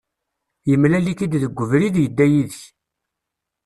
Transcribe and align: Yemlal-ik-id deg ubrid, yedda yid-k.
Yemlal-ik-id 0.69 1.33
deg 1.43 1.59
ubrid, 1.63 1.95
yedda 1.99 2.25
yid-k. 2.31 2.59